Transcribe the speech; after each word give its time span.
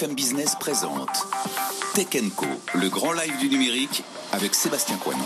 BFM 0.00 0.14
Business 0.14 0.54
présente 0.58 1.10
Tech 1.94 2.06
Co, 2.34 2.46
le 2.74 2.88
grand 2.88 3.12
live 3.12 3.36
du 3.38 3.50
numérique 3.50 4.02
avec 4.32 4.54
Sébastien 4.54 4.96
Coinon. 4.96 5.24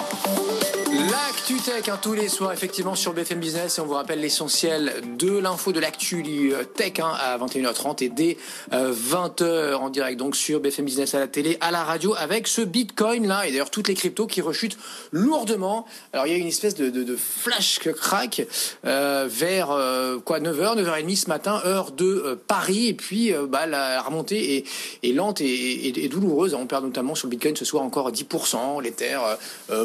L'actu 0.95 1.57
tech, 1.57 1.89
hein, 1.89 1.99
tous 2.01 2.13
les 2.13 2.29
soirs, 2.29 2.53
effectivement, 2.53 2.95
sur 2.95 3.15
BFM 3.15 3.41
Business. 3.41 3.79
Et 3.79 3.81
on 3.81 3.87
vous 3.87 3.95
rappelle 3.95 4.21
l'essentiel 4.21 4.93
de 5.19 5.37
l'info, 5.39 5.73
de 5.73 5.81
l'actu 5.81 6.23
euh, 6.53 6.63
tech 6.63 7.01
hein, 7.01 7.13
à 7.19 7.37
21h30 7.37 8.05
et 8.05 8.09
dès 8.09 8.37
20h 8.71 9.43
euh, 9.43 9.75
en 9.75 9.91
direct, 9.91 10.19
donc 10.19 10.37
sur 10.37 10.61
BFM 10.61 10.85
Business 10.85 11.15
à 11.15 11.19
la 11.19 11.27
télé, 11.27 11.59
à 11.61 11.73
la 11.73 11.83
radio, 11.83 12.15
avec 12.17 12.47
ce 12.47 12.61
Bitcoin 12.63 13.27
là, 13.27 13.45
et 13.47 13.51
d'ailleurs 13.51 13.71
toutes 13.71 13.89
les 13.89 13.95
cryptos 13.95 14.29
qui 14.29 14.41
rechutent 14.41 14.79
lourdement. 15.11 15.85
Alors 16.13 16.29
il 16.29 16.33
y 16.33 16.37
a 16.37 16.39
une 16.39 16.47
espèce 16.47 16.77
de, 16.77 17.17
flash 17.17 17.81
crack 17.81 18.47
euh, 18.85 19.27
vers 19.29 19.73
euh, 19.73 20.19
quoi 20.19 20.39
9h, 20.39 20.81
9h30 20.81 21.17
ce 21.17 21.29
matin, 21.29 21.61
heure 21.65 21.91
de 21.91 22.39
Paris. 22.47 22.89
Et 22.89 22.95
puis 22.95 23.33
bah, 23.49 23.67
la 23.67 24.01
remontée 24.01 24.65
est, 25.03 25.13
lente 25.13 25.41
et, 25.41 26.09
douloureuse. 26.09 26.55
On 26.55 26.67
perd 26.67 26.85
notamment 26.85 27.17
sur 27.17 27.27
le 27.27 27.31
Bitcoin 27.31 27.57
ce 27.57 27.65
soir 27.65 27.83
encore 27.83 28.13
10%, 28.13 28.81
l'Ether 28.81 29.19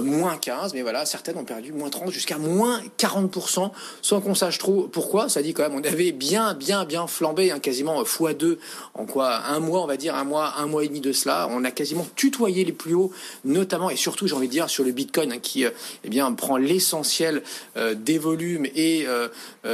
moins 0.03 0.37
15, 0.37 0.73
mais 0.75 0.83
voilà 0.83 0.98
certaines 1.05 1.37
ont 1.37 1.43
perdu 1.43 1.71
moins 1.73 1.89
30 1.89 2.11
jusqu'à 2.11 2.37
moins 2.37 2.81
40% 2.97 3.71
sans 4.01 4.21
qu'on 4.21 4.35
sache 4.35 4.57
trop 4.57 4.87
pourquoi. 4.87 5.29
Ça 5.29 5.41
dit 5.41 5.53
quand 5.53 5.63
même, 5.63 5.75
on 5.75 5.83
avait 5.83 6.11
bien, 6.11 6.53
bien, 6.53 6.85
bien 6.85 7.07
flambé, 7.07 7.51
hein, 7.51 7.59
quasiment 7.59 8.01
x2 8.03 8.57
en 8.93 9.05
quoi 9.05 9.45
un 9.45 9.59
mois, 9.59 9.81
on 9.81 9.87
va 9.87 9.97
dire 9.97 10.15
un 10.15 10.23
mois, 10.23 10.53
un 10.57 10.65
mois 10.65 10.83
et 10.83 10.87
demi 10.87 11.01
de 11.01 11.11
cela. 11.11 11.47
On 11.51 11.63
a 11.63 11.71
quasiment 11.71 12.07
tutoyé 12.15 12.63
les 12.65 12.71
plus 12.71 12.93
hauts, 12.93 13.11
notamment 13.45 13.89
et 13.89 13.95
surtout, 13.95 14.27
j'ai 14.27 14.35
envie 14.35 14.47
de 14.47 14.51
dire, 14.51 14.69
sur 14.69 14.83
le 14.83 14.91
Bitcoin 14.91 15.31
hein, 15.31 15.39
qui, 15.41 15.65
euh, 15.65 15.71
eh 16.03 16.09
bien, 16.09 16.31
prend 16.33 16.57
l'essentiel 16.57 17.43
euh, 17.77 17.93
des 17.93 18.17
volumes 18.17 18.65
et 18.75 19.05
euh, 19.07 19.27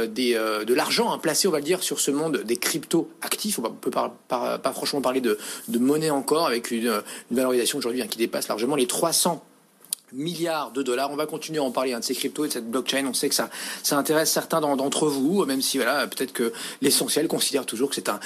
des, 0.06 0.34
de 0.34 0.74
l'argent 0.74 1.12
hein, 1.12 1.18
placé, 1.18 1.48
on 1.48 1.50
va 1.50 1.58
le 1.58 1.64
dire, 1.64 1.82
sur 1.82 2.00
ce 2.00 2.10
monde 2.10 2.42
des 2.44 2.56
cryptos 2.56 3.08
actifs. 3.22 3.58
On 3.58 3.62
peut 3.62 3.90
pas, 3.90 4.12
franchement 4.72 5.00
parler 5.00 5.20
de, 5.20 5.38
monnaie 5.68 6.10
encore 6.10 6.46
avec 6.46 6.70
une, 6.70 7.02
une 7.30 7.36
valorisation 7.36 7.78
aujourd'hui 7.78 8.06
qui 8.08 8.18
dépasse 8.18 8.48
largement 8.48 8.76
les 8.76 8.86
300 8.86 9.44
milliards 10.12 10.70
de 10.72 10.82
dollars. 10.82 11.10
On 11.10 11.16
va 11.16 11.26
continuer 11.26 11.58
à 11.58 11.62
en 11.62 11.70
parler 11.70 11.92
hein, 11.92 12.00
de 12.00 12.04
ces 12.04 12.14
cryptos 12.14 12.44
et 12.44 12.48
de 12.48 12.52
cette 12.52 12.70
blockchain. 12.70 13.06
On 13.06 13.14
sait 13.14 13.28
que 13.28 13.34
ça, 13.34 13.50
ça 13.82 13.96
intéresse 13.96 14.30
certains 14.30 14.60
d'entre 14.60 15.08
vous, 15.08 15.44
même 15.44 15.62
si 15.62 15.78
voilà, 15.78 16.06
peut-être 16.06 16.32
que 16.32 16.52
l'essentiel 16.80 17.28
considère 17.28 17.66
toujours 17.66 17.88
que 17.88 17.94
c'est 17.94 18.08
un, 18.08 18.20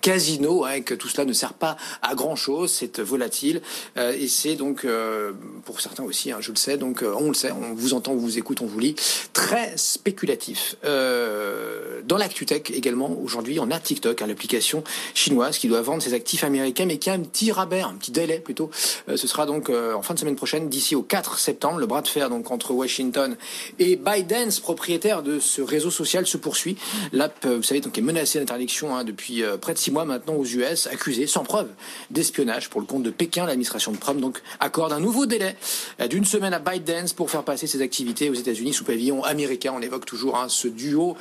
casino, 0.00 0.64
hein, 0.64 0.80
que 0.82 0.94
tout 0.94 1.08
cela 1.08 1.24
ne 1.24 1.32
sert 1.32 1.54
pas 1.54 1.76
à 2.02 2.14
grand 2.14 2.36
chose, 2.36 2.70
c'est 2.70 3.00
volatile 3.00 3.62
euh, 3.96 4.12
et 4.12 4.28
c'est 4.28 4.54
donc 4.54 4.84
euh, 4.84 5.32
pour 5.64 5.80
certains 5.80 6.04
aussi, 6.04 6.32
hein, 6.32 6.38
je 6.40 6.50
le 6.50 6.56
sais. 6.56 6.76
Donc 6.76 7.02
euh, 7.02 7.14
on 7.18 7.28
le 7.28 7.34
sait, 7.34 7.52
on 7.52 7.74
vous 7.74 7.94
entend, 7.94 8.12
on 8.12 8.16
vous 8.16 8.38
écoute, 8.38 8.60
on 8.60 8.66
vous 8.66 8.78
lit, 8.78 8.94
très 9.32 9.76
spéculatif. 9.76 10.76
Euh, 10.84 12.00
dans 12.04 12.16
l'actu-tech 12.16 12.62
également, 12.72 13.16
aujourd'hui, 13.22 13.58
on 13.60 13.70
a 13.70 13.78
TikTok, 13.78 14.22
hein, 14.22 14.26
l'application 14.26 14.84
chinoise 15.14 15.58
qui 15.58 15.68
doit 15.68 15.82
vendre 15.82 16.02
ses 16.02 16.14
actifs 16.14 16.44
américains, 16.44 16.86
mais 16.86 16.98
qui 16.98 17.10
a 17.10 17.14
un 17.14 17.20
petit 17.20 17.52
rabais, 17.52 17.80
un 17.80 17.94
petit 17.94 18.12
délai 18.12 18.38
plutôt. 18.38 18.70
Euh, 19.08 19.16
ce 19.16 19.26
sera 19.26 19.46
donc 19.46 19.70
en 19.70 20.02
fin 20.02 20.14
de 20.14 20.18
semaine 20.18 20.36
prochaine, 20.36 20.68
d'ici 20.68 20.94
au 20.94 21.02
4 21.02 21.25
septembre. 21.34 21.78
Le 21.78 21.86
bras 21.86 22.02
de 22.02 22.08
fer 22.08 22.30
donc 22.30 22.50
entre 22.50 22.72
Washington 22.72 23.36
et 23.78 23.96
Biden, 23.96 24.50
propriétaire 24.62 25.22
de 25.22 25.38
ce 25.40 25.60
réseau 25.62 25.90
social, 25.90 26.26
se 26.26 26.36
poursuit. 26.36 26.76
L'app, 27.12 27.44
euh, 27.44 27.56
vous 27.56 27.62
savez, 27.62 27.80
donc 27.80 27.98
est 27.98 28.02
menacée 28.02 28.38
d'interdiction 28.38 28.94
hein, 28.94 29.04
depuis 29.04 29.42
euh, 29.42 29.56
près 29.56 29.74
de 29.74 29.78
six 29.78 29.90
mois 29.90 30.04
maintenant 30.04 30.34
aux 30.34 30.44
US, 30.44 30.86
accusée 30.86 31.26
sans 31.26 31.44
preuve 31.44 31.68
d'espionnage 32.10 32.70
pour 32.70 32.80
le 32.80 32.86
compte 32.86 33.02
de 33.02 33.10
Pékin. 33.10 33.46
L'administration 33.46 33.92
de 33.92 33.96
Trump 33.96 34.20
donc 34.20 34.40
accorde 34.60 34.92
un 34.92 35.00
nouveau 35.00 35.26
délai 35.26 35.56
euh, 36.00 36.08
d'une 36.08 36.24
semaine 36.24 36.54
à 36.54 36.58
Biden 36.58 37.06
pour 37.16 37.30
faire 37.30 37.42
passer 37.42 37.66
ses 37.66 37.82
activités 37.82 38.30
aux 38.30 38.34
États-Unis 38.34 38.72
sous 38.72 38.84
pavillon 38.84 39.24
américain. 39.24 39.72
On 39.76 39.82
évoque 39.82 40.06
toujours 40.06 40.36
hein, 40.36 40.46
ce 40.48 40.68
duo 40.68 41.16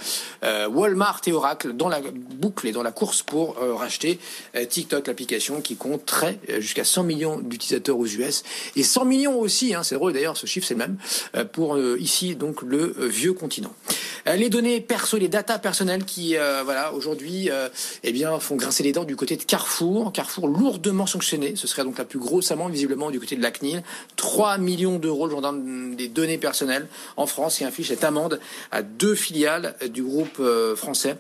Walmart 0.70 1.22
et 1.26 1.32
Oracle 1.32 1.74
dans 1.74 1.90
la 1.90 2.00
boucle 2.02 2.68
et 2.68 2.72
dans 2.72 2.84
la 2.84 2.92
course 2.92 3.24
pour 3.24 3.56
racheter 3.58 4.20
TikTok, 4.70 5.08
l'application 5.08 5.62
qui 5.62 5.76
compterait 5.76 6.40
jusqu'à 6.60 6.84
100 6.84 7.04
millions 7.04 7.40
d'utilisateurs 7.40 7.98
aux 7.98 8.06
US 8.06 8.44
et 8.76 8.84
100 8.84 9.06
millions 9.06 9.40
aussi. 9.40 9.74
Hein, 9.74 9.84
c'est 9.84 9.95
drôle 9.96 10.14
d'ailleurs, 10.14 10.38
ce 10.38 10.46
chiffre 10.46 10.68
c'est 10.68 10.74
le 10.74 10.80
même 10.80 10.98
euh, 11.36 11.46
pour 11.46 11.76
euh, 11.76 11.98
ici 12.00 12.36
donc 12.36 12.62
le 12.62 12.96
euh, 13.00 13.08
vieux 13.08 13.34
continent. 13.34 13.74
Les 14.26 14.50
données 14.50 14.82
perso, 14.82 15.18
les 15.18 15.28
datas 15.28 15.60
personnelles 15.60 16.04
qui 16.04 16.36
voilà 16.64 16.94
aujourd'hui 16.94 17.52
eh 18.04 18.12
bien 18.12 18.40
font 18.40 18.56
grincer 18.56 18.82
les 18.82 18.92
dents 18.92 19.04
du 19.04 19.16
côté 19.16 19.38
de 19.38 19.44
Carrefour. 19.44 20.12
Carrefour 20.12 20.48
lourdement 20.48 21.06
sanctionné. 21.06 21.56
Ce 21.56 21.68
serait 21.68 21.84
donc 21.84 22.00
la 22.00 22.06
plus 22.06 22.18
grosse 22.18 22.50
amende 22.50 22.72
visiblement 22.72 23.12
du 23.12 23.20
côté 23.20 23.36
de 23.36 23.44
la 23.44 23.52
CNIL. 23.52 23.84
3 24.16 24.58
millions 24.58 24.98
d'euros 24.98 25.28
le 25.28 25.32
gendarme 25.32 25.96
des 25.96 26.08
données 26.08 26.40
personnelles 26.40 26.88
en 27.18 27.28
France 27.28 27.58
qui 27.58 27.66
inflige 27.66 27.90
cette 27.90 28.04
amende 28.04 28.40
à 28.72 28.82
deux 28.82 29.14
filiales 29.14 29.76
du 29.92 30.02
groupe 30.02 30.42
français 30.76 31.18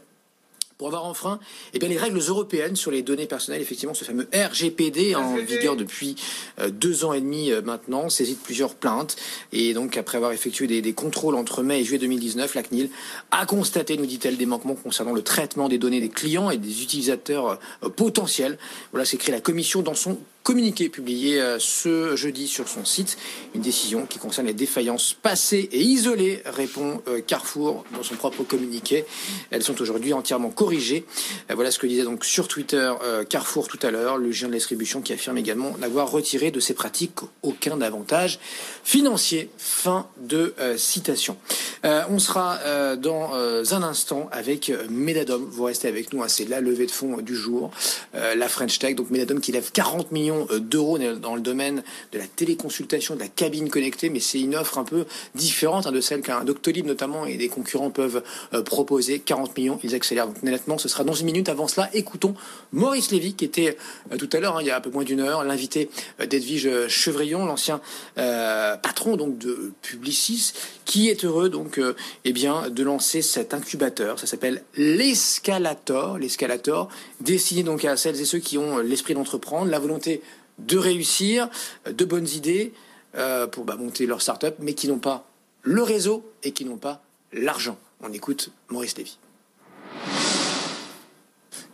pour 0.77 0.87
avoir 0.87 1.05
enfreint 1.05 1.39
eh 1.73 1.79
bien, 1.79 1.87
les 1.87 1.97
règles 1.97 2.19
européennes 2.19 2.75
sur 2.75 2.91
les 2.91 3.01
données 3.01 3.27
personnelles, 3.27 3.61
effectivement, 3.61 3.93
ce 3.93 4.03
fameux 4.03 4.27
RGPD 4.33 5.15
en 5.15 5.37
vigueur 5.37 5.75
depuis 5.75 6.15
euh, 6.59 6.69
deux 6.69 7.05
ans 7.05 7.13
et 7.13 7.21
demi 7.21 7.51
euh, 7.51 7.61
maintenant, 7.61 8.09
saisit 8.09 8.35
plusieurs 8.35 8.75
plaintes. 8.75 9.15
Et 9.53 9.73
donc, 9.73 9.97
après 9.97 10.17
avoir 10.17 10.33
effectué 10.33 10.67
des, 10.67 10.81
des, 10.81 10.93
contrôles 10.93 11.35
entre 11.35 11.63
mai 11.63 11.79
et 11.79 11.83
juillet 11.83 11.99
2019, 11.99 12.55
la 12.55 12.63
CNIL 12.63 12.89
a 13.31 13.45
constaté, 13.45 13.97
nous 13.97 14.05
dit-elle, 14.05 14.37
des 14.37 14.45
manquements 14.45 14.75
concernant 14.75 15.13
le 15.13 15.21
traitement 15.21 15.69
des 15.69 15.77
données 15.77 16.01
des 16.01 16.09
clients 16.09 16.49
et 16.49 16.57
des 16.57 16.83
utilisateurs 16.83 17.59
euh, 17.83 17.89
potentiels. 17.89 18.57
Voilà, 18.91 19.05
c'est 19.05 19.15
écrit 19.15 19.31
la 19.31 19.41
commission 19.41 19.81
dans 19.81 19.95
son 19.95 20.17
communiqué 20.45 20.89
publié 20.89 21.41
euh, 21.41 21.57
ce 21.59 22.15
jeudi 22.15 22.47
sur 22.47 22.69
son 22.69 22.85
site. 22.85 23.17
Une 23.55 23.61
décision 23.61 24.05
qui 24.05 24.19
concerne 24.19 24.45
les 24.45 24.53
défaillances 24.53 25.15
passées 25.19 25.67
et 25.71 25.81
isolées, 25.81 26.43
répond 26.45 27.01
euh, 27.07 27.19
Carrefour 27.19 27.83
dans 27.95 28.03
son 28.03 28.13
propre 28.13 28.43
communiqué. 28.43 29.05
Elles 29.49 29.63
sont 29.63 29.81
aujourd'hui 29.81 30.13
entièrement 30.13 30.51
corrigées. 30.51 31.03
Euh, 31.49 31.55
voilà 31.55 31.71
ce 31.71 31.79
que 31.79 31.87
disait 31.87 32.03
donc 32.03 32.23
sur 32.23 32.47
Twitter 32.47 32.93
Carrefour 33.27 33.67
tout 33.67 33.79
à 33.81 33.89
l'heure, 33.89 34.17
le 34.17 34.31
géant 34.31 34.49
de 34.49 34.53
la 34.53 34.59
distribution 34.59 35.01
qui 35.01 35.13
affirme 35.13 35.39
également 35.39 35.75
n'avoir 35.79 36.11
retiré 36.11 36.51
de 36.51 36.59
ses 36.59 36.75
pratiques 36.75 37.21
aucun 37.41 37.81
avantage 37.81 38.39
financier. 38.83 39.49
Fin 39.57 40.07
de 40.19 40.53
citation. 40.77 41.37
on 41.83 42.19
sera 42.19 42.95
dans 42.97 43.33
un 43.33 43.83
instant 43.83 44.29
avec 44.31 44.71
Medadom. 44.89 45.43
Vous 45.49 45.63
restez 45.63 45.87
avec 45.87 46.13
nous, 46.13 46.21
hein, 46.21 46.27
c'est 46.27 46.47
la 46.47 46.61
levée 46.61 46.85
de 46.85 46.91
fonds 46.91 47.17
du 47.17 47.35
jour. 47.35 47.71
la 48.13 48.47
French 48.47 48.77
Tech, 48.77 48.95
donc 48.95 49.09
Medadom 49.09 49.39
qui 49.39 49.51
lève 49.51 49.71
40 49.71 50.11
millions 50.11 50.34
euh, 50.51 50.59
d'euros 50.59 50.97
dans 50.97 51.35
le 51.35 51.41
domaine 51.41 51.83
de 52.11 52.17
la 52.17 52.27
téléconsultation, 52.27 53.15
de 53.15 53.19
la 53.19 53.27
cabine 53.27 53.69
connectée, 53.69 54.09
mais 54.09 54.19
c'est 54.19 54.39
une 54.39 54.55
offre 54.55 54.77
un 54.77 54.83
peu 54.83 55.05
différente 55.33 55.87
hein, 55.87 55.91
de 55.91 56.01
celle 56.01 56.21
qu'un 56.21 56.43
Doctolib 56.43 56.85
notamment 56.85 57.25
et 57.25 57.37
des 57.37 57.49
concurrents 57.49 57.89
peuvent 57.89 58.23
euh, 58.53 58.61
proposer. 58.61 59.19
40 59.19 59.57
millions, 59.57 59.79
ils 59.83 59.95
accélèrent. 59.95 60.27
Donc 60.27 60.43
nettement, 60.43 60.77
ce 60.77 60.87
sera 60.87 61.03
dans 61.03 61.13
une 61.13 61.25
minute. 61.25 61.49
Avant 61.49 61.67
cela, 61.67 61.89
écoutons 61.93 62.35
Maurice 62.71 63.11
Lévy, 63.11 63.33
qui 63.33 63.45
était 63.45 63.77
euh, 64.11 64.17
tout 64.17 64.29
à 64.33 64.39
l'heure, 64.39 64.57
hein, 64.57 64.61
il 64.61 64.67
y 64.67 64.71
a 64.71 64.77
un 64.77 64.81
peu 64.81 64.89
moins 64.89 65.03
d'une 65.03 65.19
heure, 65.19 65.43
l'invité 65.43 65.89
d'Edwige 66.19 66.87
Chevrillon, 66.87 67.45
l'ancien 67.45 67.81
patron 68.15 69.17
donc 69.17 69.37
de 69.37 69.71
Publicis, 69.81 70.53
qui 70.85 71.09
est 71.09 71.25
heureux 71.25 71.49
donc 71.49 71.79
eh 72.23 72.33
bien 72.33 72.69
de 72.69 72.83
lancer 72.83 73.21
cet 73.21 73.53
incubateur. 73.53 74.19
Ça 74.19 74.27
s'appelle 74.27 74.63
l'escalator, 74.77 76.17
l'escalator, 76.17 76.89
destiné 77.21 77.63
donc 77.63 77.85
à 77.85 77.97
celles 77.97 78.19
et 78.19 78.25
ceux 78.25 78.39
qui 78.39 78.57
ont 78.57 78.77
l'esprit 78.79 79.13
d'entreprendre, 79.13 79.69
la 79.69 79.79
volonté 79.79 80.21
de 80.59 80.77
réussir, 80.77 81.49
de 81.85 82.05
bonnes 82.05 82.27
idées 82.27 82.73
euh, 83.15 83.47
pour 83.47 83.65
bah, 83.65 83.75
monter 83.75 84.05
leur 84.05 84.21
start-up, 84.21 84.57
mais 84.59 84.73
qui 84.73 84.87
n'ont 84.87 84.99
pas 84.99 85.27
le 85.61 85.83
réseau 85.83 86.29
et 86.43 86.51
qui 86.51 86.65
n'ont 86.65 86.77
pas 86.77 87.01
l'argent. 87.31 87.77
On 88.01 88.11
écoute 88.11 88.51
Maurice 88.69 88.97
Lévy. 88.97 89.17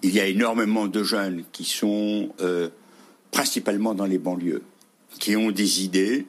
Il 0.03 0.13
y 0.13 0.19
a 0.19 0.27
énormément 0.27 0.87
de 0.87 1.03
jeunes 1.03 1.43
qui 1.51 1.63
sont 1.63 2.29
euh, 2.41 2.69
principalement 3.31 3.93
dans 3.93 4.05
les 4.05 4.17
banlieues, 4.17 4.63
qui 5.19 5.35
ont 5.35 5.51
des 5.51 5.83
idées, 5.83 6.25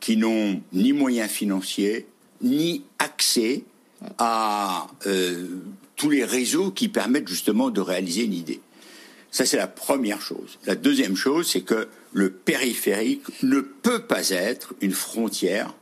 qui 0.00 0.16
n'ont 0.16 0.60
ni 0.72 0.92
moyens 0.92 1.30
financiers, 1.30 2.06
ni 2.40 2.84
accès 2.98 3.64
à 4.18 4.88
euh, 5.06 5.46
tous 5.96 6.10
les 6.10 6.24
réseaux 6.24 6.70
qui 6.70 6.88
permettent 6.88 7.28
justement 7.28 7.70
de 7.70 7.80
réaliser 7.80 8.24
une 8.24 8.34
idée. 8.34 8.60
Ça, 9.32 9.44
c'est 9.46 9.56
la 9.56 9.66
première 9.66 10.20
chose. 10.20 10.58
La 10.66 10.76
deuxième 10.76 11.16
chose, 11.16 11.50
c'est 11.50 11.62
que 11.62 11.88
le 12.12 12.30
périphérique 12.30 13.22
ne 13.42 13.60
peut 13.60 14.02
pas 14.02 14.30
être 14.30 14.74
une 14.80 14.92
frontière 14.92 15.74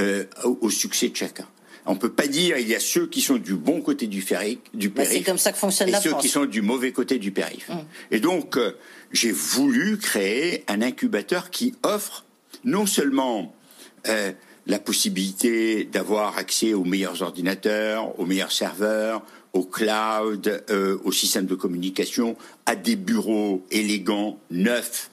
euh, 0.00 0.24
au 0.42 0.70
succès 0.70 1.10
de 1.10 1.16
chacun. 1.16 1.46
On 1.86 1.96
peut 1.96 2.12
pas 2.12 2.26
dire 2.26 2.56
il 2.56 2.66
y 2.66 2.74
a 2.74 2.80
ceux 2.80 3.06
qui 3.06 3.20
sont 3.20 3.36
du 3.36 3.54
bon 3.54 3.82
côté 3.82 4.06
du, 4.06 4.22
ferrique, 4.22 4.62
du 4.72 4.88
Bah, 4.88 5.04
c'est 5.04 5.22
comme 5.22 5.38
ça 5.38 5.52
que 5.52 5.58
fonctionne 5.58 5.88
et 5.88 5.92
la 5.92 6.00
ceux 6.00 6.10
France. 6.10 6.22
qui 6.22 6.28
sont 6.28 6.46
du 6.46 6.62
mauvais 6.62 6.92
côté 6.92 7.18
du 7.18 7.30
périph. 7.30 7.68
Mmh. 7.68 7.74
Et 8.10 8.20
donc, 8.20 8.56
euh, 8.56 8.72
j'ai 9.12 9.32
voulu 9.32 9.98
créer 9.98 10.64
un 10.66 10.80
incubateur 10.80 11.50
qui 11.50 11.74
offre 11.82 12.24
non 12.64 12.86
seulement 12.86 13.54
euh, 14.08 14.32
la 14.66 14.78
possibilité 14.78 15.84
d'avoir 15.84 16.38
accès 16.38 16.74
aux 16.74 16.84
meilleurs 16.84 17.22
ordinateurs, 17.22 18.18
aux 18.18 18.26
meilleurs 18.26 18.52
serveurs, 18.52 19.22
au 19.52 19.62
cloud, 19.62 20.64
euh, 20.70 20.98
au 21.04 21.12
système 21.12 21.46
de 21.46 21.54
communication, 21.54 22.36
à 22.66 22.74
des 22.74 22.96
bureaux 22.96 23.64
élégants, 23.70 24.38
neufs. 24.50 25.10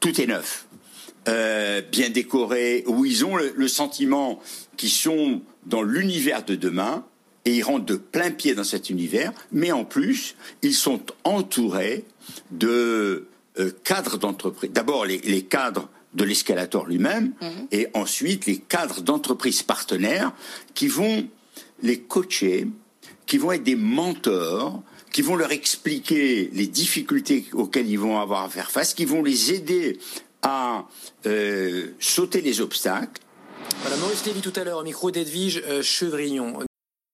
Tout 0.00 0.20
est 0.20 0.26
neuf, 0.26 0.66
euh, 1.28 1.80
bien 1.80 2.10
décoré, 2.10 2.84
où 2.86 3.04
ils 3.04 3.24
ont 3.24 3.36
le, 3.36 3.68
sentiment 3.68 4.40
qu'ils 4.76 4.90
sont 4.90 5.40
dans 5.66 5.82
l'univers 5.82 6.44
de 6.44 6.56
demain 6.56 7.04
et 7.44 7.56
ils 7.56 7.62
rentrent 7.62 7.86
de 7.86 7.96
plein 7.96 8.30
pied 8.30 8.54
dans 8.54 8.64
cet 8.64 8.90
univers, 8.90 9.32
mais 9.50 9.72
en 9.72 9.84
plus, 9.84 10.36
ils 10.62 10.74
sont 10.74 11.00
entourés 11.24 12.04
de 12.50 13.28
euh, 13.58 13.70
cadres 13.84 14.18
d'entreprise. 14.18 14.70
D'abord, 14.72 15.06
les 15.06 15.42
cadres 15.42 15.88
de 16.14 16.24
l'escalator 16.24 16.86
lui-même, 16.86 17.32
et 17.70 17.88
ensuite 17.94 18.46
les 18.46 18.58
cadres 18.58 19.00
d'entreprises 19.00 19.62
partenaires 19.62 20.32
qui 20.74 20.88
vont 20.88 21.26
les 21.82 22.00
coacher, 22.00 22.68
qui 23.26 23.38
vont 23.38 23.52
être 23.52 23.62
des 23.62 23.76
mentors, 23.76 24.82
qui 25.12 25.22
vont 25.22 25.36
leur 25.36 25.52
expliquer 25.52 26.50
les 26.52 26.66
difficultés 26.66 27.46
auxquelles 27.52 27.88
ils 27.88 27.98
vont 27.98 28.18
avoir 28.18 28.44
à 28.44 28.48
faire 28.48 28.70
face, 28.70 28.94
qui 28.94 29.04
vont 29.04 29.22
les 29.22 29.52
aider 29.52 29.98
à 30.42 30.86
euh, 31.26 31.88
sauter 32.00 32.40
les 32.40 32.60
obstacles. 32.60 33.22
Voilà, 33.82 33.96
Maurice 33.96 34.24
Lévy 34.26 34.40
tout 34.40 34.52
à 34.56 34.64
l'heure 34.64 34.78
au 34.78 34.82
micro 34.82 35.10
d'Edwige 35.10 35.62
euh, 35.66 35.82
Chevrillon. 35.82 36.58